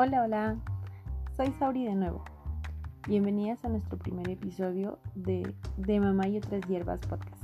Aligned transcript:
Hola, 0.00 0.22
hola, 0.22 0.56
soy 1.36 1.50
Sauri 1.58 1.84
de 1.84 1.96
nuevo. 1.96 2.22
Bienvenidas 3.08 3.64
a 3.64 3.68
nuestro 3.68 3.98
primer 3.98 4.30
episodio 4.30 5.00
de 5.16 5.56
De 5.76 5.98
Mamá 5.98 6.28
y 6.28 6.38
otras 6.38 6.60
hierbas 6.68 7.00
podcast. 7.00 7.42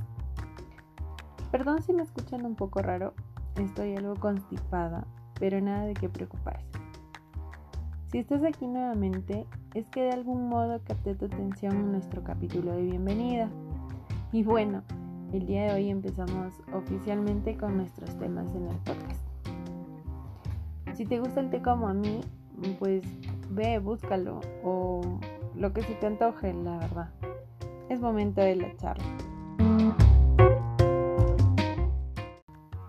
Perdón 1.51 1.83
si 1.83 1.91
me 1.91 2.03
escuchan 2.03 2.45
un 2.45 2.55
poco 2.55 2.81
raro, 2.81 3.13
estoy 3.59 3.97
algo 3.97 4.15
constipada, 4.15 5.05
pero 5.37 5.59
nada 5.59 5.83
de 5.83 5.95
qué 5.95 6.07
preocuparse. 6.07 6.65
Si 8.09 8.19
estás 8.19 8.41
aquí 8.45 8.67
nuevamente, 8.67 9.45
es 9.73 9.89
que 9.89 10.03
de 10.03 10.11
algún 10.11 10.47
modo 10.47 10.79
capté 10.87 11.13
tu 11.13 11.25
atención 11.25 11.73
en 11.73 11.91
nuestro 11.91 12.23
capítulo 12.23 12.71
de 12.71 12.83
bienvenida. 12.83 13.49
Y 14.31 14.43
bueno, 14.43 14.81
el 15.33 15.45
día 15.45 15.63
de 15.65 15.73
hoy 15.73 15.89
empezamos 15.89 16.53
oficialmente 16.71 17.57
con 17.57 17.75
nuestros 17.75 18.17
temas 18.17 18.55
en 18.55 18.69
el 18.69 18.77
podcast. 18.77 19.25
Si 20.93 21.05
te 21.05 21.19
gusta 21.19 21.41
el 21.41 21.49
té 21.49 21.61
como 21.61 21.89
a 21.89 21.93
mí, 21.93 22.21
pues 22.79 23.03
ve, 23.49 23.79
búscalo 23.79 24.41
o 24.63 25.01
lo 25.55 25.73
que 25.73 25.81
se 25.83 25.93
te 25.95 26.07
antoje, 26.07 26.53
la 26.53 26.77
verdad. 26.77 27.09
Es 27.89 28.01
momento 28.01 28.41
de 28.41 28.55
la 28.55 28.75
charla. 28.77 29.05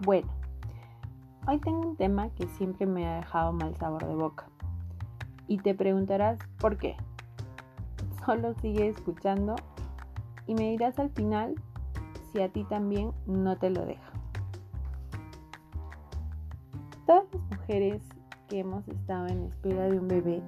Bueno, 0.01 0.29
hoy 1.49 1.59
tengo 1.59 1.81
un 1.81 1.97
tema 1.97 2.31
que 2.31 2.47
siempre 2.47 2.87
me 2.87 3.07
ha 3.07 3.17
dejado 3.17 3.53
mal 3.53 3.77
sabor 3.77 4.07
de 4.07 4.15
boca. 4.15 4.47
Y 5.49 5.59
te 5.59 5.75
preguntarás 5.75 6.39
por 6.59 6.79
qué. 6.79 6.97
Solo 8.27 8.55
sigue 8.55 8.89
escuchando 8.89 9.57
y 10.47 10.55
me 10.55 10.71
dirás 10.71 10.99
al 10.99 11.11
final 11.11 11.55
si 12.33 12.41
a 12.41 12.49
ti 12.49 12.65
también 12.65 13.13
no 13.27 13.57
te 13.57 13.71
lo 13.71 13.85
deja. 13.85 14.13
Todas 17.07 17.25
las 17.33 17.59
mujeres 17.59 18.03
que 18.49 18.61
hemos 18.61 18.87
estado 18.89 19.27
en 19.29 19.45
espera 19.45 19.89
de 19.89 19.99
un 19.99 20.09
bebé, 20.09 20.43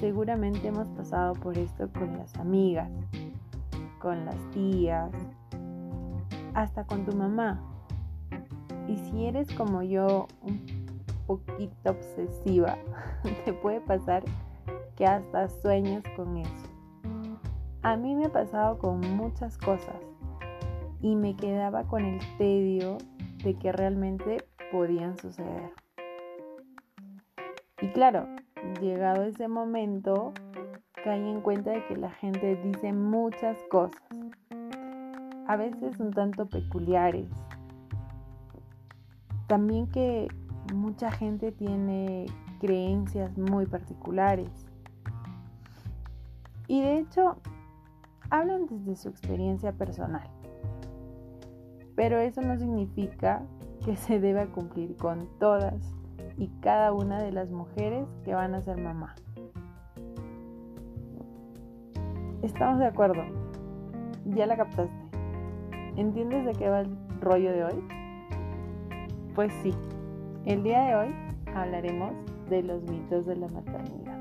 seguramente 0.00 0.68
hemos 0.68 0.88
pasado 0.88 1.34
por 1.34 1.56
esto 1.58 1.88
con 1.92 2.16
las 2.16 2.34
amigas, 2.36 2.90
con 3.98 4.24
las 4.24 4.36
tías, 4.50 5.10
hasta 6.54 6.84
con 6.84 7.04
tu 7.04 7.16
mamá. 7.16 7.60
Y 8.88 8.96
si 8.96 9.26
eres 9.26 9.52
como 9.54 9.82
yo, 9.82 10.26
un 10.42 10.60
poquito 11.26 11.90
obsesiva, 11.90 12.76
te 13.44 13.52
puede 13.52 13.80
pasar 13.80 14.24
que 14.96 15.06
hasta 15.06 15.48
sueños 15.48 16.02
con 16.16 16.36
eso. 16.38 16.50
A 17.82 17.96
mí 17.96 18.14
me 18.14 18.26
ha 18.26 18.32
pasado 18.32 18.78
con 18.78 19.00
muchas 19.16 19.58
cosas 19.58 19.96
y 21.00 21.16
me 21.16 21.34
quedaba 21.34 21.84
con 21.84 22.04
el 22.04 22.20
tedio 22.38 22.98
de 23.42 23.54
que 23.54 23.72
realmente 23.72 24.44
podían 24.70 25.18
suceder. 25.18 25.81
Y 27.82 27.88
claro, 27.88 28.28
llegado 28.80 29.24
ese 29.24 29.48
momento, 29.48 30.32
caí 31.02 31.28
en 31.28 31.40
cuenta 31.40 31.72
de 31.72 31.84
que 31.86 31.96
la 31.96 32.10
gente 32.10 32.54
dice 32.54 32.92
muchas 32.92 33.58
cosas, 33.70 34.00
a 35.48 35.56
veces 35.56 35.98
un 35.98 36.12
tanto 36.12 36.46
peculiares. 36.46 37.28
También 39.48 39.88
que 39.88 40.28
mucha 40.72 41.10
gente 41.10 41.50
tiene 41.50 42.26
creencias 42.60 43.36
muy 43.36 43.66
particulares. 43.66 44.48
Y 46.68 46.82
de 46.82 46.98
hecho, 46.98 47.36
hablan 48.30 48.66
desde 48.66 48.94
su 48.94 49.08
experiencia 49.08 49.72
personal. 49.72 50.30
Pero 51.96 52.20
eso 52.20 52.42
no 52.42 52.56
significa 52.56 53.42
que 53.84 53.96
se 53.96 54.20
deba 54.20 54.46
cumplir 54.46 54.96
con 54.96 55.26
todas 55.40 55.92
y 56.36 56.48
cada 56.60 56.92
una 56.92 57.22
de 57.22 57.32
las 57.32 57.50
mujeres 57.50 58.06
que 58.24 58.34
van 58.34 58.54
a 58.54 58.60
ser 58.62 58.78
mamá. 58.78 59.14
¿Estamos 62.42 62.78
de 62.78 62.86
acuerdo? 62.86 63.22
¿Ya 64.26 64.46
la 64.46 64.56
captaste? 64.56 64.92
¿Entiendes 65.96 66.44
de 66.44 66.52
qué 66.52 66.68
va 66.68 66.80
el 66.80 66.96
rollo 67.20 67.52
de 67.52 67.64
hoy? 67.64 67.84
Pues 69.34 69.52
sí, 69.62 69.72
el 70.44 70.62
día 70.62 70.82
de 70.82 70.94
hoy 70.94 71.14
hablaremos 71.54 72.12
de 72.48 72.62
los 72.62 72.82
mitos 72.82 73.26
de 73.26 73.36
la 73.36 73.48
maternidad. 73.48 74.11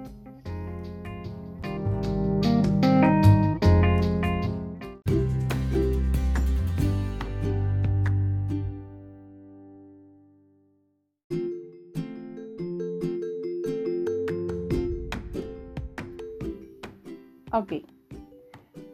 Ok, 17.54 17.74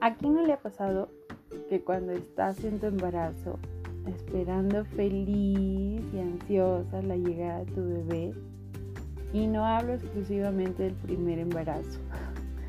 ¿a 0.01 0.15
quién 0.15 0.33
no 0.33 0.43
le 0.43 0.53
ha 0.53 0.59
pasado 0.59 1.09
que 1.69 1.83
cuando 1.83 2.13
estás 2.13 2.63
en 2.63 2.79
tu 2.79 2.87
embarazo, 2.87 3.59
esperando 4.07 4.83
feliz 4.83 6.01
y 6.11 6.19
ansiosa 6.19 7.03
la 7.03 7.17
llegada 7.17 7.59
de 7.59 7.65
tu 7.67 7.87
bebé, 7.87 8.33
y 9.31 9.45
no 9.45 9.63
hablo 9.63 9.93
exclusivamente 9.93 10.81
del 10.81 10.95
primer 10.95 11.37
embarazo, 11.37 11.99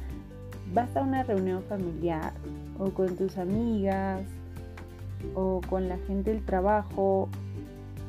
vas 0.75 0.95
a 0.95 1.01
una 1.01 1.23
reunión 1.23 1.63
familiar 1.63 2.35
o 2.79 2.91
con 2.91 3.17
tus 3.17 3.39
amigas 3.39 4.27
o 5.35 5.63
con 5.71 5.89
la 5.89 5.97
gente 6.07 6.35
del 6.35 6.45
trabajo 6.45 7.31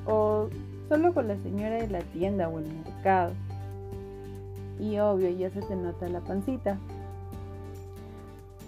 o 0.06 0.50
solo 0.90 1.14
con 1.14 1.30
la 1.30 1.38
señora 1.38 1.76
de 1.76 1.88
la 1.88 2.02
tienda 2.02 2.50
o 2.50 2.60
el 2.60 2.66
mercado. 2.66 3.32
Y 4.82 5.00
obvio, 5.00 5.30
ya 5.30 5.50
se 5.50 5.62
te 5.62 5.78
nota 5.78 6.10
la 6.10 6.20
pancita 6.20 6.78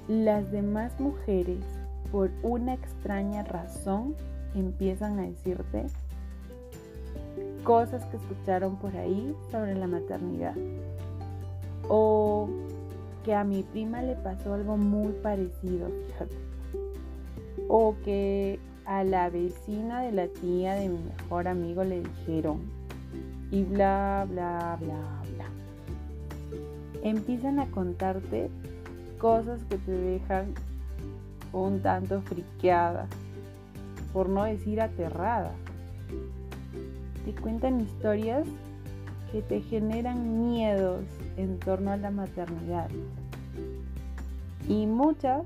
las 0.08 0.52
demás 0.52 1.00
mujeres, 1.00 1.64
por 2.12 2.30
una 2.44 2.74
extraña 2.74 3.44
razón, 3.44 4.16
empiezan 4.56 5.20
a 5.20 5.24
decirte 5.24 5.86
cosas 7.64 8.04
que 8.06 8.18
escucharon 8.18 8.76
por 8.78 8.96
ahí 8.96 9.36
sobre 9.52 9.76
la 9.76 9.88
maternidad. 9.88 10.56
O 11.88 12.50
que 13.24 13.36
a 13.36 13.44
mi 13.44 13.64
prima 13.64 14.02
le 14.02 14.16
pasó 14.16 14.54
algo 14.54 14.78
muy 14.78 15.12
parecido, 15.14 15.90
fíjate. 16.08 16.36
O 17.68 17.96
que 18.04 18.60
a 18.86 19.04
la 19.04 19.30
vecina 19.30 20.02
de 20.02 20.12
la 20.12 20.28
tía 20.28 20.74
de 20.74 20.90
mi 20.90 20.98
mejor 20.98 21.48
amigo 21.48 21.84
le 21.84 22.02
dijeron. 22.02 22.62
Y 23.52 23.64
bla, 23.64 24.26
bla, 24.30 24.78
bla, 24.80 25.22
bla. 25.36 25.46
Empiezan 27.04 27.60
a 27.60 27.70
contarte 27.72 28.50
cosas 29.22 29.64
que 29.66 29.78
te 29.78 29.92
dejan 29.92 30.56
un 31.54 31.80
tanto 31.84 32.22
friqueada, 32.24 33.06
por 34.14 34.28
no 34.28 34.44
decir 34.46 34.82
aterrada. 34.82 35.52
Te 37.24 37.36
cuentan 37.40 37.82
historias 37.82 38.48
que 39.32 39.44
te 39.44 39.62
generan 39.62 40.50
miedos 40.50 41.06
en 41.38 41.60
torno 41.60 41.92
a 41.92 41.98
la 41.98 42.10
maternidad. 42.10 42.90
Y 44.68 44.88
muchas 44.88 45.46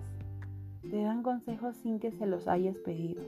te 0.90 1.02
dan 1.02 1.22
consejos 1.22 1.76
sin 1.76 2.00
que 2.00 2.12
se 2.12 2.26
los 2.26 2.48
hayas 2.48 2.78
pedido. 2.78 3.24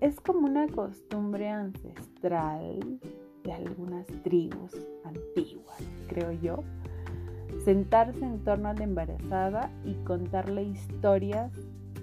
Es 0.00 0.18
como 0.20 0.48
una 0.48 0.66
costumbre 0.66 1.48
ancestral 1.48 2.98
de 3.44 3.52
algunas 3.52 4.06
tribus 4.24 4.72
antiguas, 5.04 5.78
creo 6.08 6.32
yo, 6.32 6.64
sentarse 7.64 8.24
en 8.24 8.38
torno 8.40 8.68
a 8.68 8.74
la 8.74 8.84
embarazada 8.84 9.70
y 9.84 9.94
contarle 10.04 10.62
historias 10.62 11.52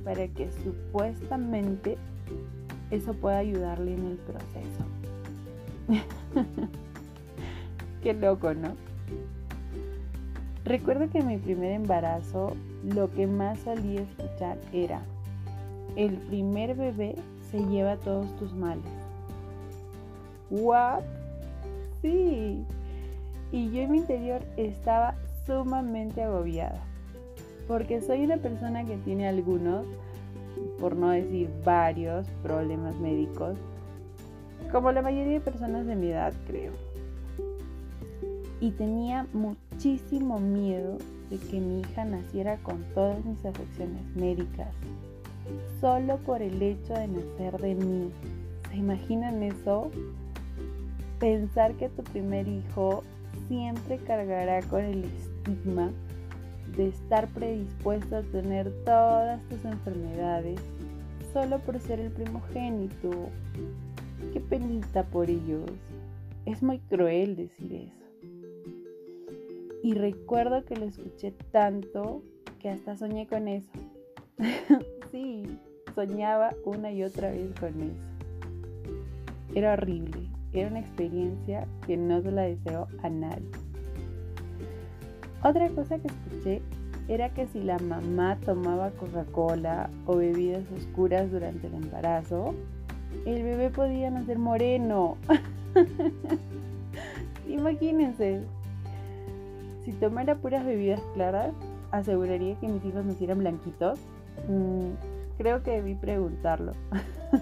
para 0.03 0.27
que 0.27 0.49
supuestamente 0.63 1.97
eso 2.91 3.13
pueda 3.13 3.39
ayudarle 3.39 3.93
en 3.93 4.05
el 4.05 4.17
proceso. 4.17 4.85
Qué 8.03 8.13
loco, 8.13 8.53
¿no? 8.53 8.75
Recuerdo 10.63 11.09
que 11.09 11.19
en 11.19 11.27
mi 11.27 11.37
primer 11.37 11.71
embarazo 11.71 12.55
lo 12.83 13.09
que 13.11 13.25
más 13.25 13.59
solía 13.59 14.01
escuchar 14.01 14.57
era, 14.73 15.01
el 15.95 16.13
primer 16.13 16.75
bebé 16.75 17.15
se 17.49 17.59
lleva 17.65 17.97
todos 17.97 18.35
tus 18.37 18.53
males. 18.53 18.83
¿What? 20.49 21.01
Sí. 22.01 22.65
Y 23.51 23.71
yo 23.71 23.81
en 23.81 23.91
mi 23.91 23.97
interior 23.99 24.41
estaba 24.57 25.15
sumamente 25.47 26.21
agobiada, 26.21 26.83
porque 27.67 28.01
soy 28.01 28.25
una 28.25 28.37
persona 28.37 28.83
que 28.85 28.97
tiene 28.97 29.27
algunos, 29.27 29.85
por 30.79 30.95
no 30.95 31.09
decir 31.09 31.49
varios, 31.63 32.27
problemas 32.43 32.95
médicos, 32.97 33.57
como 34.71 34.91
la 34.91 35.01
mayoría 35.01 35.33
de 35.33 35.39
personas 35.39 35.87
de 35.87 35.95
mi 35.95 36.07
edad 36.07 36.33
creo. 36.45 36.73
Y 38.59 38.71
tenía 38.71 39.25
muchísimo 39.33 40.39
miedo 40.39 40.97
de 41.29 41.37
que 41.37 41.59
mi 41.59 41.79
hija 41.81 42.03
naciera 42.05 42.57
con 42.57 42.83
todas 42.93 43.23
mis 43.23 43.43
afecciones 43.45 44.03
médicas, 44.15 44.73
solo 45.79 46.17
por 46.17 46.41
el 46.41 46.61
hecho 46.61 46.93
de 46.93 47.07
nacer 47.07 47.57
de 47.61 47.75
mí. 47.75 48.11
¿Se 48.69 48.77
imaginan 48.77 49.43
eso? 49.43 49.91
Pensar 51.19 51.73
que 51.75 51.89
tu 51.89 52.03
primer 52.03 52.47
hijo 52.47 53.03
siempre 53.47 53.97
cargará 53.97 54.61
con 54.63 54.83
el 54.83 55.05
de 56.75 56.87
estar 56.87 57.27
predispuesto 57.29 58.17
a 58.17 58.21
tener 58.21 58.71
todas 58.85 59.41
tus 59.49 59.63
enfermedades 59.65 60.59
solo 61.33 61.59
por 61.59 61.79
ser 61.79 61.99
el 61.99 62.11
primogénito. 62.11 63.11
Qué 64.33 64.39
penita 64.39 65.03
por 65.03 65.29
ellos. 65.29 65.69
Es 66.45 66.63
muy 66.63 66.79
cruel 66.79 67.35
decir 67.35 67.73
eso. 67.73 67.93
Y 69.83 69.93
recuerdo 69.93 70.65
que 70.65 70.75
lo 70.75 70.85
escuché 70.85 71.31
tanto 71.51 72.23
que 72.59 72.69
hasta 72.69 72.97
soñé 72.97 73.27
con 73.27 73.47
eso. 73.47 73.69
sí, 75.11 75.43
soñaba 75.95 76.53
una 76.65 76.91
y 76.91 77.03
otra 77.03 77.31
vez 77.31 77.51
con 77.59 77.69
eso. 77.81 78.17
Era 79.55 79.73
horrible, 79.73 80.29
era 80.53 80.69
una 80.69 80.79
experiencia 80.79 81.67
que 81.85 81.97
no 81.97 82.21
se 82.21 82.31
la 82.31 82.43
deseo 82.43 82.87
a 83.01 83.09
nadie. 83.09 83.66
Otra 85.43 85.69
cosa 85.69 85.99
que 85.99 86.07
escuché 86.07 86.61
era 87.07 87.29
que 87.29 87.47
si 87.47 87.61
la 87.63 87.79
mamá 87.79 88.37
tomaba 88.45 88.91
Coca-Cola 88.91 89.89
o 90.05 90.17
bebidas 90.17 90.63
oscuras 90.75 91.31
durante 91.31 91.67
el 91.67 91.75
embarazo, 91.75 92.53
el 93.25 93.43
bebé 93.43 93.69
podía 93.69 94.09
nacer 94.09 94.39
moreno. 94.39 95.17
Imagínense, 97.47 98.41
si 99.85 99.91
tomara 99.93 100.35
puras 100.35 100.65
bebidas 100.65 101.01
claras, 101.13 101.53
aseguraría 101.91 102.55
que 102.59 102.67
mis 102.67 102.83
hijos 102.83 103.05
nacieran 103.05 103.39
blanquitos. 103.39 103.99
Mm, 104.49 104.89
creo 105.37 105.63
que 105.63 105.71
debí 105.71 105.95
preguntarlo. 105.95 106.73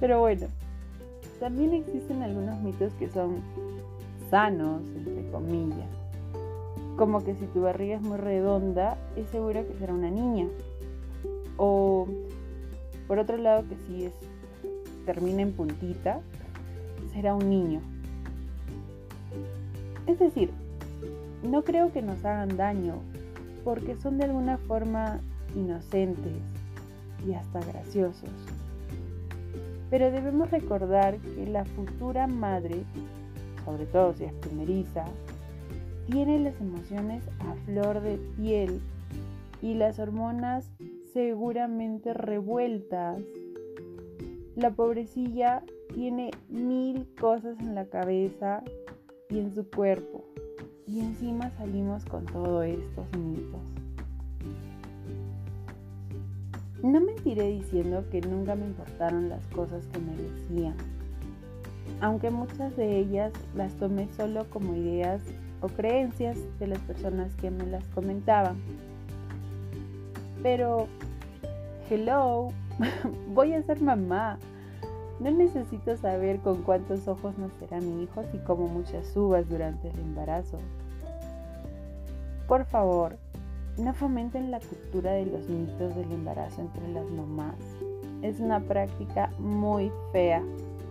Pero 0.00 0.20
bueno, 0.20 0.48
también 1.38 1.72
existen 1.72 2.22
algunos 2.22 2.60
mitos 2.62 2.92
que 2.94 3.08
son 3.08 3.36
sanos, 4.34 4.82
entre 4.96 5.30
comillas. 5.30 5.86
Como 6.96 7.22
que 7.22 7.36
si 7.36 7.46
tu 7.46 7.62
barriga 7.62 7.94
es 7.94 8.02
muy 8.02 8.16
redonda, 8.16 8.98
es 9.14 9.28
seguro 9.28 9.64
que 9.64 9.74
será 9.74 9.94
una 9.94 10.10
niña. 10.10 10.48
O 11.56 12.08
por 13.06 13.20
otro 13.20 13.36
lado, 13.36 13.62
que 13.68 13.76
si 13.86 14.06
es 14.06 14.12
termina 15.06 15.42
en 15.42 15.52
puntita, 15.52 16.18
será 17.12 17.32
un 17.36 17.48
niño. 17.48 17.80
Es 20.08 20.18
decir, 20.18 20.50
no 21.44 21.62
creo 21.62 21.92
que 21.92 22.02
nos 22.02 22.24
hagan 22.24 22.56
daño, 22.56 22.94
porque 23.62 23.94
son 23.94 24.18
de 24.18 24.24
alguna 24.24 24.58
forma 24.58 25.20
inocentes 25.54 26.42
y 27.24 27.34
hasta 27.34 27.60
graciosos. 27.60 28.30
Pero 29.90 30.10
debemos 30.10 30.50
recordar 30.50 31.18
que 31.18 31.46
la 31.46 31.64
futura 31.64 32.26
madre, 32.26 32.82
sobre 33.64 33.86
todo 33.86 34.14
si 34.14 34.24
es 34.24 34.32
primeriza, 34.34 35.04
tiene 36.06 36.38
las 36.40 36.60
emociones 36.60 37.24
a 37.40 37.54
flor 37.64 38.00
de 38.00 38.18
piel 38.36 38.80
y 39.62 39.74
las 39.74 39.98
hormonas 39.98 40.70
seguramente 41.12 42.12
revueltas. 42.12 43.22
La 44.56 44.70
pobrecilla 44.70 45.62
tiene 45.94 46.30
mil 46.48 47.06
cosas 47.18 47.58
en 47.60 47.74
la 47.74 47.86
cabeza 47.86 48.62
y 49.30 49.38
en 49.38 49.54
su 49.54 49.68
cuerpo. 49.68 50.24
Y 50.86 51.00
encima 51.00 51.50
salimos 51.56 52.04
con 52.04 52.26
todos 52.26 52.66
estos 52.66 53.06
mitos. 53.16 53.60
No 56.82 57.00
mentiré 57.00 57.48
diciendo 57.48 58.04
que 58.10 58.20
nunca 58.20 58.54
me 58.54 58.66
importaron 58.66 59.30
las 59.30 59.46
cosas 59.46 59.86
que 59.86 59.98
me 60.00 60.14
decían, 60.14 60.76
aunque 62.00 62.30
muchas 62.30 62.76
de 62.76 62.98
ellas 62.98 63.32
las 63.54 63.72
tomé 63.74 64.08
solo 64.16 64.46
como 64.50 64.74
ideas 64.74 65.22
o 65.60 65.68
creencias 65.68 66.36
de 66.58 66.66
las 66.66 66.78
personas 66.80 67.34
que 67.36 67.50
me 67.50 67.66
las 67.66 67.84
comentaban. 67.88 68.56
Pero, 70.42 70.86
hello, 71.88 72.48
voy 73.34 73.54
a 73.54 73.62
ser 73.62 73.80
mamá, 73.80 74.38
no 75.20 75.30
necesito 75.30 75.96
saber 75.96 76.40
con 76.40 76.62
cuántos 76.62 77.06
ojos 77.06 77.38
nacerá 77.38 77.80
mi 77.80 78.02
hijo, 78.02 78.22
y 78.32 78.38
como 78.38 78.66
muchas 78.66 79.16
uvas 79.16 79.48
durante 79.48 79.88
el 79.88 79.98
embarazo. 80.00 80.58
Por 82.48 82.64
favor, 82.66 83.16
no 83.78 83.94
fomenten 83.94 84.50
la 84.50 84.60
cultura 84.60 85.12
de 85.12 85.26
los 85.26 85.48
mitos 85.48 85.94
del 85.96 86.10
embarazo 86.12 86.60
entre 86.60 86.86
las 86.88 87.08
mamás. 87.10 87.56
Es 88.22 88.40
una 88.40 88.60
práctica 88.60 89.30
muy 89.38 89.90
fea, 90.12 90.42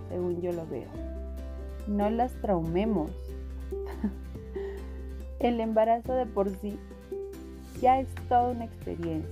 según 0.09 0.41
yo 0.41 0.51
lo 0.51 0.65
veo. 0.67 0.89
No 1.87 2.09
las 2.09 2.31
traumemos. 2.41 3.11
el 5.39 5.59
embarazo 5.59 6.13
de 6.13 6.25
por 6.25 6.49
sí 6.49 6.77
ya 7.81 7.99
es 7.99 8.07
toda 8.29 8.49
una 8.49 8.65
experiencia. 8.65 9.29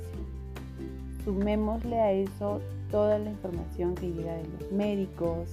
Sumémosle 1.23 1.99
a 1.99 2.11
eso 2.11 2.59
toda 2.91 3.17
la 3.19 3.29
información 3.29 3.95
que 3.95 4.11
llega 4.11 4.33
de 4.35 4.47
los 4.59 4.71
médicos, 4.71 5.49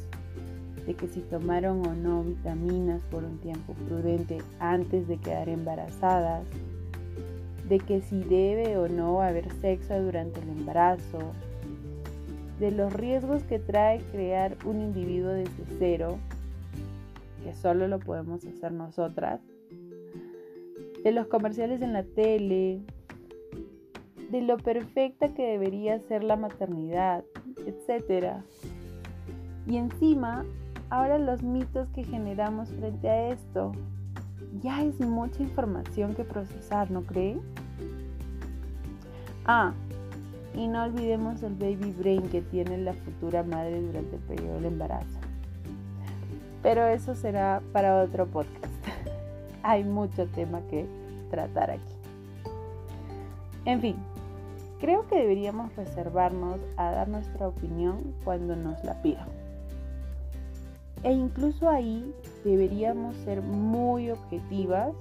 de 0.86 0.94
que 0.94 1.06
si 1.06 1.20
tomaron 1.20 1.86
o 1.86 1.94
no 1.94 2.24
vitaminas 2.24 3.02
por 3.10 3.22
un 3.22 3.38
tiempo 3.38 3.74
prudente 3.86 4.38
antes 4.58 5.06
de 5.06 5.18
quedar 5.18 5.48
embarazadas, 5.48 6.44
de 7.68 7.78
que 7.78 8.00
si 8.00 8.22
debe 8.24 8.78
o 8.78 8.88
no 8.88 9.20
haber 9.20 9.52
sexo 9.60 10.00
durante 10.00 10.40
el 10.40 10.48
embarazo, 10.48 11.18
de 12.58 12.70
los 12.70 12.92
riesgos 12.92 13.42
que 13.44 13.58
trae 13.58 14.00
crear 14.12 14.56
un 14.64 14.80
individuo 14.80 15.30
desde 15.30 15.64
cero, 15.78 16.18
que 17.44 17.54
solo 17.54 17.88
lo 17.88 17.98
podemos 17.98 18.44
hacer 18.44 18.72
nosotras, 18.72 19.40
de 21.02 21.12
los 21.12 21.26
comerciales 21.28 21.80
en 21.82 21.92
la 21.92 22.02
tele, 22.02 22.80
de 24.30 24.42
lo 24.42 24.58
perfecta 24.58 25.32
que 25.32 25.46
debería 25.46 25.98
ser 26.00 26.24
la 26.24 26.36
maternidad, 26.36 27.24
etc. 27.66 28.36
Y 29.66 29.76
encima, 29.76 30.44
ahora 30.90 31.18
los 31.18 31.42
mitos 31.42 31.88
que 31.90 32.04
generamos 32.04 32.70
frente 32.70 33.08
a 33.08 33.28
esto. 33.30 33.72
Ya 34.62 34.82
es 34.82 34.98
mucha 35.00 35.42
información 35.42 36.14
que 36.14 36.24
procesar, 36.24 36.90
¿no 36.90 37.02
cree? 37.02 37.38
Ah, 39.44 39.72
y 40.58 40.66
no 40.66 40.82
olvidemos 40.82 41.40
el 41.44 41.54
baby 41.54 41.94
brain 41.96 42.22
que 42.30 42.42
tiene 42.42 42.78
la 42.78 42.92
futura 42.92 43.44
madre 43.44 43.80
durante 43.80 44.16
el 44.16 44.22
periodo 44.22 44.54
del 44.54 44.64
embarazo. 44.64 45.20
Pero 46.64 46.84
eso 46.88 47.14
será 47.14 47.62
para 47.72 48.02
otro 48.02 48.26
podcast. 48.26 48.74
Hay 49.62 49.84
mucho 49.84 50.26
tema 50.26 50.60
que 50.68 50.84
tratar 51.30 51.70
aquí. 51.70 51.94
En 53.66 53.80
fin, 53.80 53.96
creo 54.80 55.06
que 55.06 55.20
deberíamos 55.20 55.76
reservarnos 55.76 56.58
a 56.76 56.90
dar 56.90 57.06
nuestra 57.06 57.46
opinión 57.46 58.14
cuando 58.24 58.56
nos 58.56 58.82
la 58.82 59.00
pidan. 59.00 59.28
E 61.04 61.12
incluso 61.12 61.70
ahí 61.70 62.12
deberíamos 62.44 63.14
ser 63.18 63.42
muy 63.42 64.10
objetivas 64.10 64.92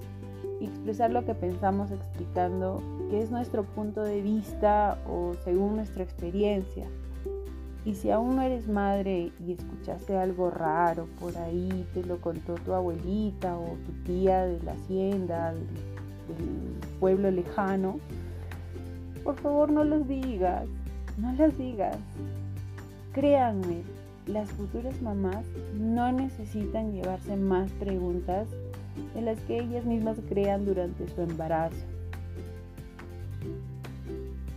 y 0.60 0.66
expresar 0.66 1.10
lo 1.10 1.24
que 1.24 1.34
pensamos 1.34 1.90
explicando 1.90 2.80
qué 3.10 3.22
es 3.22 3.30
nuestro 3.30 3.64
punto 3.64 4.02
de 4.02 4.20
vista 4.20 4.98
o 5.08 5.34
según 5.44 5.76
nuestra 5.76 6.02
experiencia. 6.02 6.86
Y 7.84 7.94
si 7.94 8.10
aún 8.10 8.36
no 8.36 8.42
eres 8.42 8.68
madre 8.68 9.32
y 9.46 9.52
escuchaste 9.52 10.16
algo 10.16 10.50
raro 10.50 11.08
por 11.18 11.36
ahí, 11.38 11.86
te 11.94 12.04
lo 12.04 12.20
contó 12.20 12.54
tu 12.56 12.74
abuelita 12.74 13.56
o 13.56 13.76
tu 13.86 13.92
tía 14.04 14.44
de 14.44 14.62
la 14.62 14.72
hacienda, 14.72 15.54
del, 15.54 15.66
pueblo 17.00 17.30
lejano, 17.30 17.98
por 19.24 19.36
favor 19.36 19.70
no 19.70 19.84
los 19.84 20.06
digas, 20.06 20.66
no 21.16 21.32
las 21.32 21.56
digas. 21.56 21.96
Créanme, 23.12 23.82
las 24.26 24.50
futuras 24.50 25.00
mamás 25.00 25.46
no 25.74 26.12
necesitan 26.12 26.92
llevarse 26.92 27.36
más 27.36 27.70
preguntas 27.72 28.48
de 29.14 29.22
las 29.22 29.38
que 29.40 29.60
ellas 29.60 29.86
mismas 29.86 30.18
crean 30.28 30.66
durante 30.66 31.08
su 31.08 31.22
embarazo. 31.22 31.97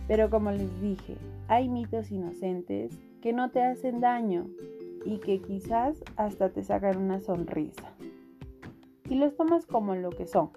Pero 0.08 0.30
como 0.30 0.50
les 0.50 0.80
dije, 0.80 1.16
hay 1.48 1.68
mitos 1.68 2.10
inocentes 2.10 2.98
que 3.20 3.32
no 3.32 3.50
te 3.50 3.62
hacen 3.62 4.00
daño 4.00 4.46
y 5.04 5.18
que 5.18 5.40
quizás 5.40 6.02
hasta 6.16 6.50
te 6.50 6.62
sacan 6.62 6.98
una 6.98 7.20
sonrisa. 7.20 7.94
Y 9.08 9.16
los 9.16 9.36
tomas 9.36 9.66
como 9.66 9.94
lo 9.94 10.10
que 10.10 10.26
son. 10.26 10.50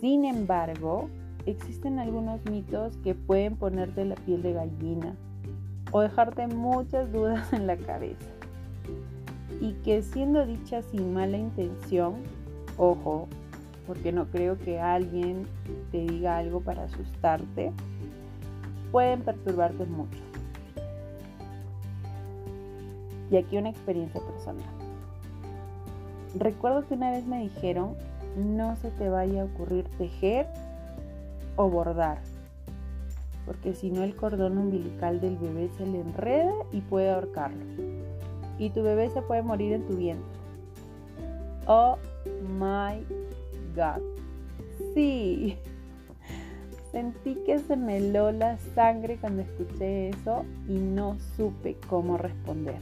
Sin 0.00 0.24
embargo, 0.24 1.08
existen 1.46 1.98
algunos 1.98 2.44
mitos 2.46 2.96
que 2.98 3.14
pueden 3.14 3.56
ponerte 3.56 4.04
la 4.04 4.14
piel 4.14 4.42
de 4.42 4.52
gallina 4.52 5.16
o 5.92 6.00
dejarte 6.00 6.46
muchas 6.46 7.12
dudas 7.12 7.52
en 7.52 7.66
la 7.66 7.76
cabeza. 7.76 8.30
Y 9.60 9.74
que 9.84 10.02
siendo 10.02 10.46
dichas 10.46 10.86
sin 10.86 11.12
mala 11.12 11.36
intención, 11.36 12.14
ojo, 12.78 13.28
porque 13.90 14.12
no 14.12 14.26
creo 14.26 14.56
que 14.56 14.78
alguien 14.78 15.48
te 15.90 15.98
diga 15.98 16.36
algo 16.36 16.60
para 16.60 16.84
asustarte, 16.84 17.72
pueden 18.92 19.22
perturbarte 19.22 19.84
mucho. 19.84 20.20
Y 23.32 23.36
aquí 23.36 23.58
una 23.58 23.70
experiencia 23.70 24.20
personal. 24.20 24.70
recuerdo 26.36 26.86
que 26.86 26.94
una 26.94 27.10
vez 27.10 27.26
me 27.26 27.40
dijeron, 27.40 27.96
no 28.36 28.76
se 28.76 28.92
te 28.92 29.08
vaya 29.08 29.42
a 29.42 29.46
ocurrir 29.46 29.86
tejer 29.98 30.46
o 31.56 31.68
bordar, 31.68 32.18
porque 33.44 33.74
si 33.74 33.90
no 33.90 34.04
el 34.04 34.14
cordón 34.14 34.56
umbilical 34.56 35.20
del 35.20 35.36
bebé 35.36 35.68
se 35.76 35.84
le 35.84 35.98
enreda 35.98 36.54
y 36.70 36.80
puede 36.80 37.10
ahorcarlo. 37.10 37.64
Y 38.56 38.70
tu 38.70 38.84
bebé 38.84 39.10
se 39.10 39.20
puede 39.20 39.42
morir 39.42 39.72
en 39.72 39.84
tu 39.84 39.96
vientre. 39.96 40.38
Oh 41.66 41.98
my 42.56 43.04
Sí. 44.94 45.56
Sentí 46.92 47.36
que 47.46 47.58
se 47.60 47.76
me 47.76 47.98
heló 47.98 48.32
la 48.32 48.58
sangre 48.74 49.16
cuando 49.16 49.42
escuché 49.42 50.08
eso 50.08 50.44
y 50.68 50.74
no 50.74 51.16
supe 51.36 51.76
cómo 51.88 52.16
responder. 52.16 52.78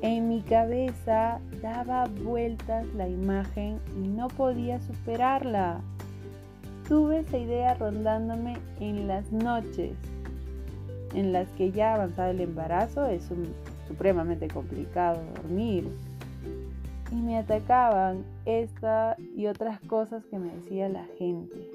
En 0.00 0.28
mi 0.28 0.40
cabeza 0.40 1.40
daba 1.60 2.06
vueltas 2.06 2.86
la 2.94 3.08
imagen 3.08 3.78
y 3.96 4.08
no 4.08 4.28
podía 4.28 4.80
superarla. 4.80 5.80
Tuve 6.88 7.20
esa 7.20 7.38
idea 7.38 7.74
rondándome 7.74 8.56
en 8.80 9.08
las 9.08 9.30
noches, 9.32 9.92
en 11.14 11.32
las 11.32 11.48
que 11.50 11.72
ya 11.72 11.94
avanzado 11.94 12.30
el 12.30 12.40
embarazo 12.40 13.06
es 13.06 13.28
supremamente 13.88 14.48
complicado 14.48 15.20
dormir. 15.34 15.88
Y 17.10 17.16
me 17.16 17.38
atacaban 17.38 18.24
esta 18.44 19.16
y 19.36 19.46
otras 19.46 19.80
cosas 19.80 20.24
que 20.26 20.38
me 20.38 20.54
decía 20.56 20.88
la 20.88 21.04
gente. 21.18 21.70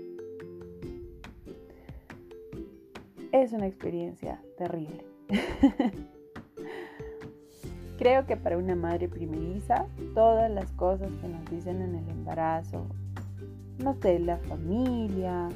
Es 3.32 3.54
una 3.54 3.68
experiencia 3.68 4.42
terrible. 4.58 5.06
Creo 7.98 8.26
que 8.26 8.36
para 8.36 8.58
una 8.58 8.76
madre 8.76 9.08
primeriza, 9.08 9.86
todas 10.14 10.52
las 10.52 10.72
cosas 10.72 11.12
que 11.22 11.28
nos 11.28 11.50
dicen 11.50 11.82
en 11.82 11.96
el 11.96 12.10
embarazo, 12.10 12.88
no 13.78 13.94
sé, 14.02 14.20
la 14.20 14.38
familia, 14.38 15.50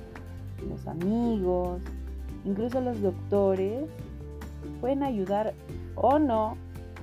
los 0.70 0.88
amigos, 0.88 1.82
incluso 2.46 2.80
los 2.82 3.02
doctores, 3.02 3.90
pueden 4.80 5.04
ayudar 5.04 5.54
o 5.96 6.20
no 6.20 6.56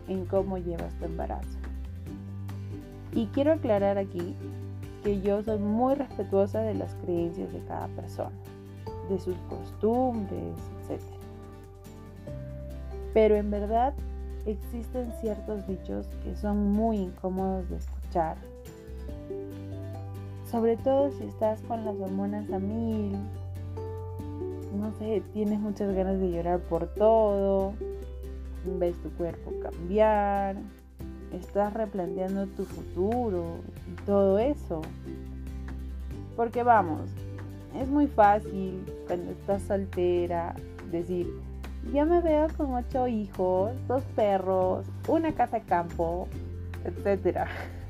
en 0.08 0.24
cómo 0.26 0.58
llevas 0.58 0.94
tu 0.94 1.04
embarazo. 1.04 1.61
Y 3.12 3.26
quiero 3.26 3.52
aclarar 3.52 3.98
aquí 3.98 4.34
que 5.04 5.20
yo 5.20 5.42
soy 5.42 5.58
muy 5.58 5.94
respetuosa 5.94 6.60
de 6.60 6.74
las 6.74 6.94
creencias 6.96 7.52
de 7.52 7.60
cada 7.64 7.88
persona, 7.88 8.32
de 9.08 9.18
sus 9.18 9.36
costumbres, 9.48 10.56
etc. 10.88 11.00
Pero 13.12 13.36
en 13.36 13.50
verdad 13.50 13.94
existen 14.46 15.12
ciertos 15.20 15.66
dichos 15.66 16.06
que 16.24 16.34
son 16.36 16.72
muy 16.72 16.98
incómodos 16.98 17.68
de 17.68 17.76
escuchar 17.76 18.36
sobre 20.52 20.76
todo 20.76 21.10
si 21.10 21.24
estás 21.24 21.62
con 21.62 21.82
las 21.86 21.98
hormonas 21.98 22.52
a 22.52 22.58
mil, 22.58 23.16
no 24.78 24.92
sé, 24.98 25.22
tienes 25.32 25.58
muchas 25.58 25.94
ganas 25.94 26.20
de 26.20 26.30
llorar 26.30 26.60
por 26.60 26.88
todo, 26.88 27.72
ves 28.78 29.00
tu 29.02 29.08
cuerpo 29.12 29.50
cambiar, 29.62 30.56
estás 31.32 31.72
replanteando 31.74 32.46
tu 32.46 32.64
futuro 32.64 33.58
y 33.90 34.04
todo 34.04 34.38
eso. 34.38 34.82
Porque 36.36 36.62
vamos, 36.62 37.10
es 37.80 37.88
muy 37.88 38.06
fácil 38.06 38.84
cuando 39.06 39.32
estás 39.32 39.62
soltera 39.62 40.54
decir, 40.90 41.28
ya 41.92 42.04
me 42.04 42.20
veo 42.20 42.48
con 42.56 42.74
ocho 42.74 43.08
hijos, 43.08 43.72
dos 43.88 44.02
perros, 44.14 44.86
una 45.08 45.32
casa 45.32 45.60
campo, 45.60 46.28
etcétera 46.84 47.48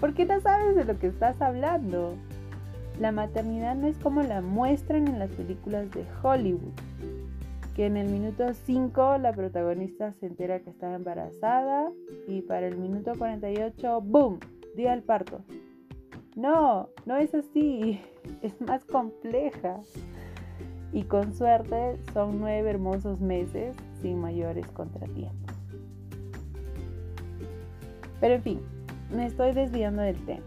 porque 0.00 0.24
no 0.24 0.40
sabes 0.40 0.76
de 0.76 0.84
lo 0.84 0.98
que 0.98 1.06
estás 1.08 1.40
hablando. 1.40 2.14
La 3.00 3.10
maternidad 3.10 3.74
no 3.74 3.86
es 3.86 3.96
como 3.96 4.22
la 4.22 4.40
muestran 4.40 5.08
en 5.08 5.18
las 5.18 5.30
películas 5.30 5.90
de 5.90 6.04
Hollywood, 6.22 6.72
que 7.74 7.86
en 7.86 7.96
el 7.96 8.08
minuto 8.08 8.54
5 8.54 9.18
la 9.18 9.32
protagonista 9.32 10.12
se 10.12 10.26
entera 10.26 10.60
que 10.60 10.70
está 10.70 10.94
embarazada 10.94 11.90
y 12.28 12.42
para 12.42 12.68
el 12.68 12.76
minuto 12.76 13.12
48, 13.18 14.00
¡boom!, 14.00 14.38
día 14.76 14.92
del 14.92 15.02
parto. 15.02 15.40
No, 16.36 16.88
no 17.04 17.16
es 17.16 17.34
así, 17.34 18.00
es 18.42 18.60
más 18.60 18.84
compleja. 18.84 19.80
Y 20.92 21.02
con 21.02 21.34
suerte 21.34 21.96
son 22.12 22.38
nueve 22.38 22.70
hermosos 22.70 23.20
meses 23.20 23.76
sin 24.00 24.20
mayores 24.20 24.66
contratiempos. 24.68 25.56
Pero 28.20 28.34
en 28.34 28.42
fin, 28.42 28.60
me 29.10 29.26
estoy 29.26 29.52
desviando 29.52 30.02
del 30.02 30.24
tema. 30.24 30.46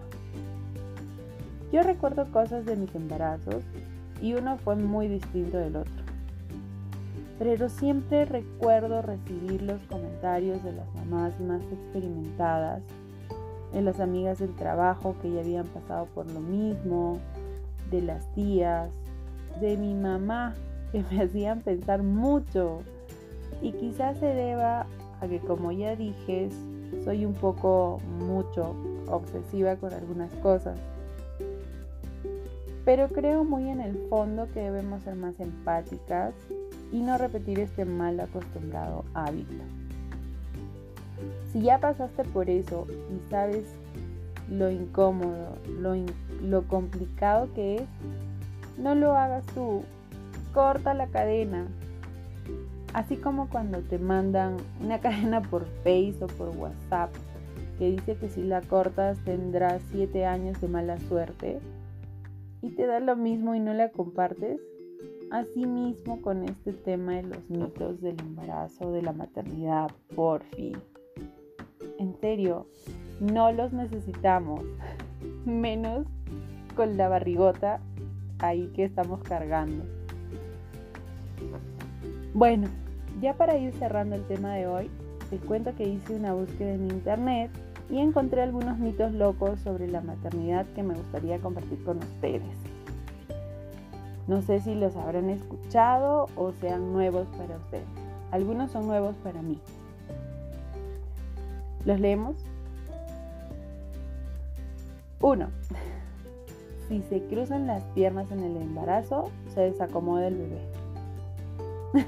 Yo 1.73 1.83
recuerdo 1.83 2.31
cosas 2.31 2.65
de 2.65 2.77
mis 2.77 2.95
embarazos 2.95 3.65
y 4.21 4.35
uno 4.35 4.57
fue 4.57 4.77
muy 4.77 5.09
distinto 5.09 5.57
del 5.57 5.75
otro. 5.75 6.06
Pero 7.39 7.69
siempre 7.69 8.25
recuerdo 8.25 9.01
recibir 9.01 9.61
los 9.61 9.81
comentarios 9.83 10.63
de 10.63 10.71
las 10.73 10.93
mamás 10.95 11.39
más 11.39 11.61
experimentadas, 11.71 12.81
de 13.73 13.81
las 13.81 13.99
amigas 13.99 14.39
del 14.39 14.55
trabajo 14.55 15.15
que 15.21 15.31
ya 15.31 15.41
habían 15.41 15.67
pasado 15.67 16.07
por 16.15 16.29
lo 16.31 16.39
mismo, 16.39 17.19
de 17.91 18.01
las 18.01 18.33
tías, 18.33 18.89
de 19.61 19.77
mi 19.77 19.93
mamá, 19.93 20.55
que 20.91 21.03
me 21.11 21.23
hacían 21.23 21.61
pensar 21.61 22.01
mucho. 22.01 22.79
Y 23.61 23.71
quizás 23.73 24.17
se 24.17 24.27
deba 24.27 24.87
a 25.21 25.27
que, 25.27 25.39
como 25.39 25.71
ya 25.71 25.95
dije, 25.95 26.49
soy 27.03 27.25
un 27.25 27.33
poco 27.33 27.99
mucho 28.19 28.75
obsesiva 29.07 29.75
con 29.75 29.93
algunas 29.93 30.33
cosas. 30.35 30.77
Pero 32.83 33.09
creo 33.09 33.43
muy 33.43 33.69
en 33.69 33.81
el 33.81 33.97
fondo 34.09 34.47
que 34.53 34.61
debemos 34.61 35.03
ser 35.03 35.15
más 35.15 35.39
empáticas 35.39 36.33
y 36.91 36.99
no 37.01 37.17
repetir 37.17 37.59
este 37.59 37.85
mal 37.85 38.19
acostumbrado 38.19 39.05
hábito. 39.13 39.63
Si 41.51 41.61
ya 41.61 41.79
pasaste 41.79 42.23
por 42.23 42.49
eso 42.49 42.87
y 42.89 43.29
sabes 43.29 43.65
lo 44.49 44.69
incómodo, 44.71 45.57
lo, 45.79 45.95
lo 46.41 46.67
complicado 46.67 47.49
que 47.53 47.77
es, 47.77 47.83
no 48.77 48.95
lo 48.95 49.15
hagas 49.15 49.45
tú. 49.47 49.83
Corta 50.53 50.93
la 50.93 51.07
cadena, 51.07 51.67
Así 52.93 53.17
como 53.17 53.49
cuando 53.49 53.81
te 53.81 53.99
mandan 53.99 54.57
una 54.83 54.99
cadena 55.01 55.41
por 55.41 55.65
Face 55.83 56.17
o 56.21 56.27
por 56.27 56.49
WhatsApp 56.57 57.11
que 57.77 57.91
dice 57.91 58.15
que 58.15 58.27
si 58.27 58.41
la 58.41 58.61
cortas 58.61 59.19
tendrás 59.23 59.83
7 59.91 60.25
años 60.25 60.59
de 60.61 60.67
mala 60.67 60.97
suerte 60.97 61.59
y 62.63 62.71
te 62.71 62.87
da 62.87 62.99
lo 62.99 63.15
mismo 63.15 63.53
y 63.53 63.59
no 63.59 63.73
la 63.75 63.89
compartes. 63.89 64.59
Así 65.29 65.65
mismo 65.65 66.21
con 66.21 66.43
este 66.45 66.71
tema 66.71 67.15
de 67.15 67.23
los 67.23 67.49
mitos 67.49 67.99
del 67.99 68.17
embarazo, 68.19 68.93
de 68.93 69.01
la 69.01 69.11
maternidad, 69.11 69.91
por 70.15 70.41
fin. 70.55 70.77
En 71.99 72.15
serio, 72.21 72.67
no 73.19 73.51
los 73.51 73.73
necesitamos, 73.73 74.61
menos 75.45 76.07
con 76.77 76.95
la 76.95 77.09
barrigota 77.09 77.81
ahí 78.39 78.71
que 78.73 78.85
estamos 78.85 79.21
cargando. 79.23 79.83
Bueno, 82.33 82.69
ya 83.19 83.33
para 83.33 83.57
ir 83.57 83.73
cerrando 83.73 84.15
el 84.15 84.25
tema 84.27 84.53
de 84.53 84.67
hoy, 84.67 84.89
te 85.29 85.39
cuento 85.39 85.75
que 85.75 85.89
hice 85.89 86.15
una 86.15 86.33
búsqueda 86.33 86.73
en 86.73 86.89
internet 86.89 87.51
y 87.89 87.99
encontré 87.99 88.43
algunos 88.43 88.79
mitos 88.79 89.11
locos 89.11 89.59
sobre 89.59 89.89
la 89.89 89.99
maternidad 90.01 90.65
que 90.73 90.83
me 90.83 90.93
gustaría 90.93 91.39
compartir 91.39 91.83
con 91.83 91.97
ustedes. 91.97 92.66
No 94.27 94.41
sé 94.41 94.59
si 94.59 94.75
los 94.75 94.95
habrán 94.95 95.29
escuchado 95.29 96.27
o 96.35 96.51
sean 96.51 96.91
nuevos 96.91 97.27
para 97.37 97.55
ustedes. 97.57 97.87
Algunos 98.31 98.71
son 98.71 98.87
nuevos 98.87 99.15
para 99.23 99.41
mí. 99.41 99.57
¿Los 101.85 101.99
leemos? 101.99 102.35
1. 105.21 105.47
Si 106.89 107.01
se 107.03 107.23
cruzan 107.23 107.67
las 107.67 107.83
piernas 107.95 108.29
en 108.31 108.43
el 108.43 108.57
embarazo, 108.57 109.31
se 109.53 109.61
desacomoda 109.61 110.27
el 110.27 110.35
bebé. 110.35 110.61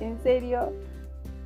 en 0.00 0.20
serio, 0.22 0.72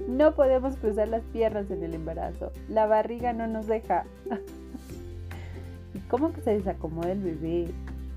no 0.08 0.34
podemos 0.34 0.76
cruzar 0.76 1.08
las 1.08 1.22
piernas 1.24 1.70
en 1.70 1.82
el 1.82 1.94
embarazo. 1.94 2.50
La 2.68 2.86
barriga 2.86 3.34
no 3.34 3.46
nos 3.46 3.66
deja. 3.66 4.04
¿Y 5.94 5.98
cómo 6.08 6.32
que 6.32 6.40
se 6.40 6.54
desacomoda 6.54 7.12
el 7.12 7.20
bebé? 7.20 7.68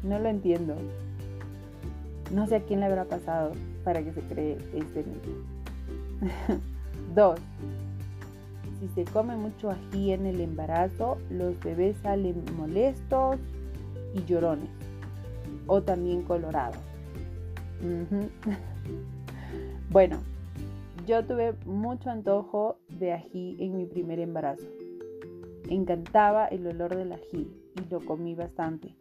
No 0.04 0.20
lo 0.20 0.30
entiendo. 0.30 0.76
No 2.32 2.48
sé 2.48 2.58
a 2.58 2.64
quién 2.64 2.82
le 2.82 2.88
habrá 2.88 3.06
pasado 3.06 3.54
para 3.84 4.04
que 4.04 4.14
se 4.14 4.22
cree 4.22 4.58
este 4.74 5.04
mito. 5.04 5.30
2. 7.16 7.40
Si 8.80 8.88
se 8.90 9.06
come 9.06 9.36
mucho 9.36 9.72
ají 9.72 10.12
en 10.12 10.26
el 10.26 10.40
embarazo, 10.40 11.18
los 11.30 11.60
bebés 11.62 11.98
salen 12.04 12.44
molestos 12.58 13.38
y 14.14 14.24
llorones. 14.26 14.70
O 15.68 15.82
también 15.82 16.24
colorados. 16.24 16.78
Bueno, 19.90 20.18
yo 21.06 21.24
tuve 21.26 21.54
mucho 21.66 22.10
antojo 22.10 22.78
de 22.90 23.14
ají 23.14 23.56
en 23.60 23.78
mi 23.78 23.86
primer 23.86 24.20
embarazo. 24.20 24.68
Encantaba 25.70 26.48
el 26.48 26.68
olor 26.68 26.94
del 26.94 27.14
ají 27.14 27.50
y 27.76 27.90
lo 27.90 28.02
comí 28.02 28.36
bastante. 28.36 28.94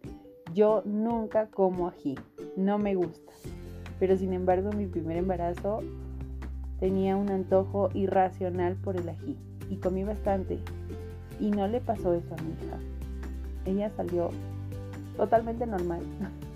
Yo 0.55 0.83
nunca 0.85 1.47
como 1.47 1.89
ají, 1.89 2.17
no 2.57 2.79
me 2.79 2.95
gusta. 2.95 3.33
Pero 3.99 4.17
sin 4.17 4.33
embargo, 4.33 4.71
en 4.71 4.79
mi 4.79 4.87
primer 4.87 5.17
embarazo 5.17 5.81
tenía 6.81 7.17
un 7.17 7.31
antojo 7.31 7.91
irracional 7.95 8.77
por 8.77 8.97
el 8.97 9.09
ají 9.09 9.37
y 9.71 9.77
comí 9.77 10.05
bastante. 10.05 10.59
Y 11.41 11.51
no 11.51 11.67
le 11.67 11.81
pasó 11.81 12.15
eso 12.15 12.35
a 12.35 12.43
mi 12.43 12.53
hija. 12.53 12.79
Ella 13.65 13.91
salió 13.97 14.31
totalmente 15.17 15.67
normal. 15.67 16.01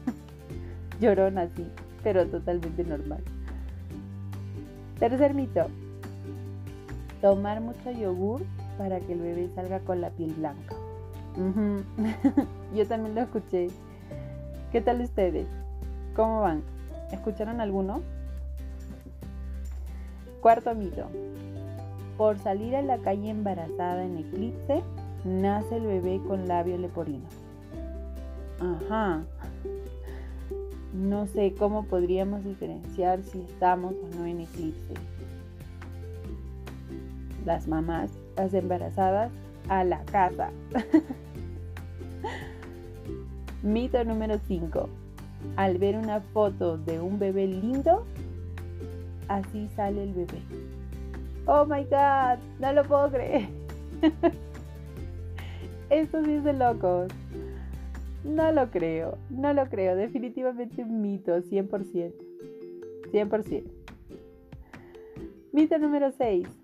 Llorona 1.00 1.42
así, 1.42 1.66
pero 2.02 2.26
totalmente 2.26 2.85
normal. 2.85 3.23
Tercer 4.99 5.35
mito. 5.35 5.66
Tomar 7.20 7.61
mucho 7.61 7.90
yogur 7.90 8.42
para 8.78 9.00
que 9.00 9.12
el 9.12 9.20
bebé 9.20 9.49
salga 9.54 9.80
con 9.80 10.00
la 10.00 10.11
piel 10.11 10.32
blanca. 10.35 10.76
Yo 12.75 12.87
también 12.87 13.14
lo 13.14 13.22
escuché. 13.22 13.68
¿Qué 14.72 14.80
tal 14.80 15.00
ustedes? 15.00 15.46
¿Cómo 16.14 16.40
van? 16.42 16.62
¿Escucharon 17.12 17.60
alguno? 17.60 18.02
Cuarto 20.40 20.75
mito. 20.75 21.06
Por 22.16 22.38
salir 22.38 22.76
a 22.76 22.82
la 22.82 22.99
calle 22.99 23.30
embarazada 23.30 24.04
en 24.04 24.18
eclipse, 24.18 24.82
nace 25.25 25.76
el 25.76 25.87
bebé 25.87 26.20
con 26.26 26.49
labio 26.49 26.78
leporino. 26.78 27.26
Ajá. 28.60 29.22
No 30.92 31.26
sé 31.26 31.54
cómo 31.58 31.84
podríamos 31.84 32.44
diferenciar 32.44 33.22
si 33.22 33.40
estamos 33.40 33.94
o 33.94 34.16
no 34.16 34.26
en 34.26 34.40
eclipse. 34.40 34.94
Las 37.46 37.68
mamás, 37.68 38.10
las 38.37 38.52
embarazadas, 38.52 39.30
a 39.70 39.84
la 39.84 40.04
casa. 40.04 40.50
Mito 43.62 44.04
número 44.04 44.38
5. 44.46 44.88
Al 45.56 45.78
ver 45.78 45.96
una 45.96 46.20
foto 46.20 46.76
de 46.76 47.00
un 47.00 47.18
bebé 47.18 47.46
lindo, 47.46 48.04
así 49.28 49.68
sale 49.74 50.02
el 50.02 50.12
bebé. 50.12 50.42
Oh 51.46 51.64
my 51.64 51.84
god, 51.84 52.38
no 52.58 52.72
lo 52.72 52.84
puedo 52.84 53.10
creer. 53.10 53.48
Esto 55.90 56.22
sí 56.24 56.32
es 56.32 56.44
de 56.44 56.52
locos. 56.52 57.08
No 58.24 58.52
lo 58.52 58.70
creo, 58.70 59.18
no 59.30 59.52
lo 59.54 59.66
creo. 59.66 59.96
Definitivamente 59.96 60.82
un 60.82 61.00
mito, 61.00 61.38
100%. 61.38 62.12
100%. 63.12 63.64
Mito 65.52 65.78
número 65.78 66.10
6. 66.10 66.59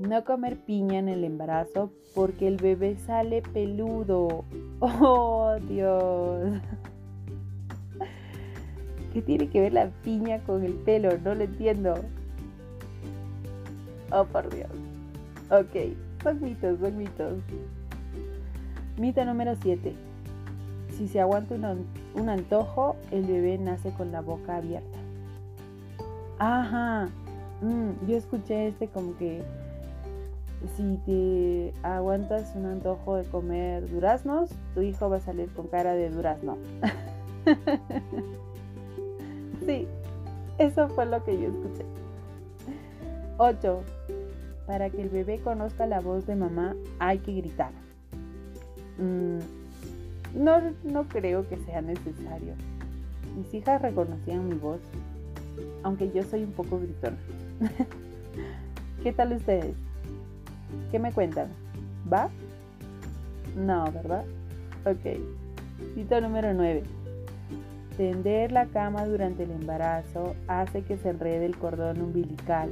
No 0.00 0.24
comer 0.24 0.56
piña 0.56 0.98
en 0.98 1.10
el 1.10 1.24
embarazo 1.24 1.92
porque 2.14 2.48
el 2.48 2.56
bebé 2.56 2.96
sale 2.96 3.42
peludo. 3.42 4.44
Oh, 4.82 5.56
Dios. 5.68 6.58
¿Qué 9.12 9.20
tiene 9.20 9.50
que 9.50 9.60
ver 9.60 9.74
la 9.74 9.90
piña 10.02 10.38
con 10.38 10.64
el 10.64 10.72
pelo? 10.72 11.10
No 11.18 11.34
lo 11.34 11.44
entiendo. 11.44 11.96
Oh, 14.10 14.24
por 14.24 14.48
Dios. 14.48 14.70
Ok, 15.50 15.94
son 16.22 16.40
mitos, 16.40 16.80
son 16.80 16.96
mitos. 16.96 17.34
Mito 18.96 19.22
número 19.26 19.54
7. 19.60 19.94
Si 20.96 21.08
se 21.08 21.20
aguanta 21.20 21.54
un, 22.14 22.28
antojo, 22.30 22.96
el 23.10 23.26
bebé 23.26 23.58
nace 23.58 23.92
con 23.92 24.12
la 24.12 24.22
boca 24.22 24.56
abierta. 24.56 24.98
Ajá. 26.38 27.10
Mm, 27.60 28.06
yo 28.08 28.16
escuché 28.16 28.68
este 28.68 28.88
como 28.88 29.14
que 29.18 29.42
si 30.76 30.98
te 31.06 31.72
aguantas 31.82 32.54
un 32.54 32.66
antojo 32.66 33.16
de 33.16 33.24
comer 33.24 33.88
duraznos, 33.88 34.50
tu 34.74 34.82
hijo 34.82 35.08
va 35.08 35.16
a 35.16 35.20
salir 35.20 35.48
con 35.50 35.68
cara 35.68 35.94
de 35.94 36.10
durazno. 36.10 36.58
sí, 39.66 39.86
eso 40.58 40.88
fue 40.90 41.06
lo 41.06 41.24
que 41.24 41.40
yo 41.40 41.48
escuché. 41.48 41.84
8. 43.38 43.82
Para 44.66 44.90
que 44.90 45.02
el 45.02 45.08
bebé 45.08 45.40
conozca 45.40 45.86
la 45.86 46.00
voz 46.00 46.26
de 46.26 46.36
mamá 46.36 46.76
hay 46.98 47.18
que 47.18 47.32
gritar. 47.32 47.72
Mm, 48.98 49.38
no, 50.34 50.60
no 50.84 51.08
creo 51.08 51.48
que 51.48 51.56
sea 51.58 51.80
necesario. 51.80 52.54
Mis 53.36 53.52
hijas 53.54 53.80
reconocían 53.80 54.48
mi 54.48 54.56
voz, 54.56 54.80
aunque 55.82 56.10
yo 56.10 56.22
soy 56.22 56.44
un 56.44 56.52
poco 56.52 56.78
gritona. 56.78 57.16
¿Qué 59.02 59.12
tal 59.12 59.32
ustedes? 59.32 59.74
¿Qué 60.90 60.98
me 60.98 61.12
cuentan? 61.12 61.48
¿Va? 62.12 62.30
No, 63.56 63.90
¿verdad? 63.92 64.24
Ok. 64.84 65.20
Cito 65.94 66.20
número 66.20 66.52
9. 66.54 66.82
Tender 67.96 68.52
la 68.52 68.66
cama 68.66 69.06
durante 69.06 69.44
el 69.44 69.50
embarazo 69.50 70.34
hace 70.48 70.82
que 70.82 70.96
se 70.96 71.10
enrede 71.10 71.46
el 71.46 71.58
cordón 71.58 72.00
umbilical. 72.00 72.70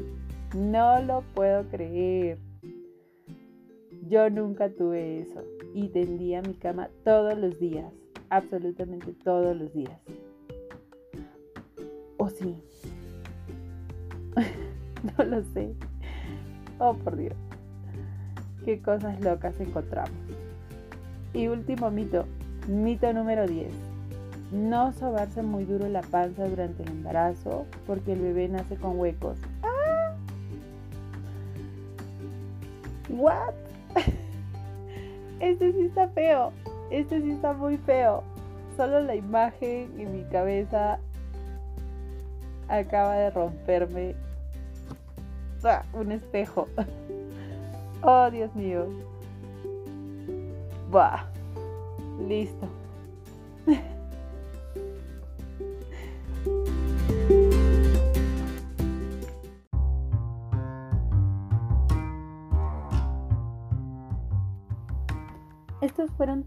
No 0.56 1.02
lo 1.02 1.22
puedo 1.34 1.64
creer. 1.64 2.38
Yo 4.08 4.30
nunca 4.30 4.70
tuve 4.70 5.20
eso 5.20 5.42
y 5.74 5.88
tendía 5.88 6.40
mi 6.40 6.54
cama 6.54 6.88
todos 7.04 7.36
los 7.38 7.60
días, 7.60 7.92
absolutamente 8.30 9.12
todos 9.12 9.54
los 9.54 9.72
días. 9.74 10.00
¿O 12.16 12.30
sí? 12.30 12.56
no 15.18 15.24
lo 15.24 15.42
sé. 15.52 15.74
Oh, 16.78 16.94
por 16.94 17.16
Dios 17.16 17.34
qué 18.68 18.82
cosas 18.82 19.18
locas 19.22 19.58
encontramos. 19.60 20.12
Y 21.32 21.48
último 21.48 21.90
mito, 21.90 22.26
mito 22.66 23.10
número 23.14 23.46
10. 23.46 23.72
No 24.52 24.92
sobarse 24.92 25.40
muy 25.40 25.64
duro 25.64 25.88
la 25.88 26.02
panza 26.02 26.46
durante 26.46 26.82
el 26.82 26.90
embarazo 26.90 27.64
porque 27.86 28.12
el 28.12 28.20
bebé 28.20 28.46
nace 28.46 28.76
con 28.76 28.98
huecos. 29.00 29.38
¡Ah! 29.62 30.14
¿What? 33.08 33.54
Este 35.40 35.72
sí 35.72 35.86
está 35.86 36.08
feo. 36.08 36.52
Este 36.90 37.22
sí 37.22 37.30
está 37.30 37.54
muy 37.54 37.78
feo. 37.78 38.22
Solo 38.76 39.00
la 39.00 39.14
imagen 39.14 39.98
en 39.98 40.12
mi 40.12 40.24
cabeza 40.24 40.98
acaba 42.68 43.14
de 43.14 43.30
romperme 43.30 44.14
un 45.94 46.12
espejo. 46.12 46.68
Oh, 48.02 48.30
Dios 48.30 48.54
mío. 48.54 48.86
Buah. 50.90 51.24
Listo. 52.26 52.68
Estos 65.80 66.10
fueron 66.12 66.44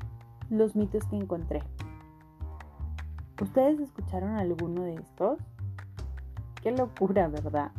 los 0.49 0.75
mitos 0.75 1.05
que 1.05 1.15
encontré. 1.15 1.63
¿Ustedes 3.41 3.79
escucharon 3.79 4.37
alguno 4.37 4.83
de 4.83 4.95
estos? 4.95 5.39
Qué 6.61 6.71
locura, 6.71 7.27
¿verdad? 7.27 7.71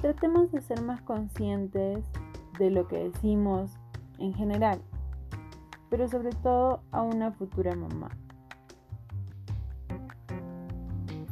Tratemos 0.00 0.50
de 0.52 0.60
ser 0.60 0.82
más 0.82 1.00
conscientes 1.02 2.04
de 2.62 2.70
lo 2.70 2.86
que 2.86 3.10
decimos 3.10 3.72
en 4.18 4.34
general, 4.34 4.80
pero 5.90 6.08
sobre 6.08 6.30
todo 6.30 6.80
a 6.92 7.02
una 7.02 7.32
futura 7.32 7.74
mamá. 7.74 8.10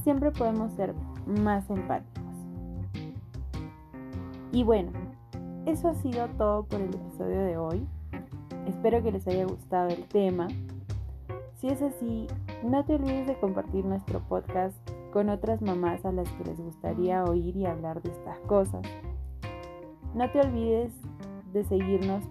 Siempre 0.02 0.32
podemos 0.32 0.72
ser 0.72 0.92
más 1.26 1.70
empáticos. 1.70 2.24
Y 4.50 4.64
bueno, 4.64 4.90
eso 5.66 5.88
ha 5.88 5.94
sido 5.94 6.26
todo 6.30 6.64
por 6.64 6.80
el 6.80 6.92
episodio 6.92 7.40
de 7.42 7.56
hoy. 7.56 7.86
Espero 8.66 9.00
que 9.02 9.12
les 9.12 9.26
haya 9.28 9.44
gustado 9.44 9.88
el 9.88 10.04
tema. 10.08 10.48
Si 11.54 11.68
es 11.68 11.80
así, 11.80 12.26
no 12.64 12.84
te 12.84 12.96
olvides 12.96 13.28
de 13.28 13.38
compartir 13.38 13.84
nuestro 13.84 14.18
podcast 14.20 14.76
con 15.12 15.28
otras 15.28 15.62
mamás 15.62 16.04
a 16.04 16.10
las 16.10 16.28
que 16.30 16.44
les 16.44 16.58
gustaría 16.58 17.22
oír 17.22 17.56
y 17.56 17.66
hablar 17.66 18.02
de 18.02 18.10
estas 18.10 18.38
cosas. 18.40 18.82
No 20.14 20.28
te 20.30 20.40
olvides 20.40 20.92
de 21.52 21.64
seguirnos 21.64 22.24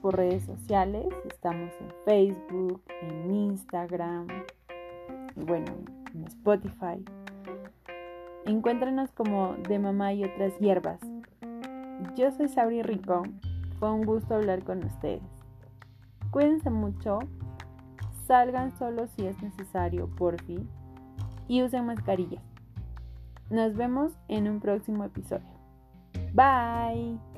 por 0.00 0.16
redes 0.16 0.44
sociales. 0.44 1.06
Estamos 1.24 1.70
en 1.80 1.88
Facebook, 2.04 2.82
en 3.02 3.30
Instagram, 3.30 4.26
y 5.36 5.44
bueno, 5.44 5.72
en 6.14 6.24
Spotify. 6.24 7.04
Encuéntranos 8.46 9.12
como 9.12 9.54
de 9.68 9.78
mamá 9.78 10.12
y 10.12 10.24
otras 10.24 10.58
hierbas. 10.58 11.00
Yo 12.16 12.30
soy 12.32 12.48
Sabri 12.48 12.82
Rico. 12.82 13.22
Fue 13.78 13.92
un 13.92 14.04
gusto 14.04 14.34
hablar 14.34 14.64
con 14.64 14.84
ustedes. 14.84 15.22
Cuídense 16.30 16.70
mucho. 16.70 17.18
Salgan 18.26 18.76
solo 18.78 19.06
si 19.08 19.26
es 19.26 19.40
necesario, 19.42 20.08
por 20.16 20.40
fin. 20.42 20.68
Y 21.48 21.62
usen 21.62 21.86
mascarilla. 21.86 22.40
Nos 23.50 23.74
vemos 23.74 24.12
en 24.28 24.48
un 24.48 24.60
próximo 24.60 25.04
episodio. 25.04 25.58
Bye. 26.32 27.29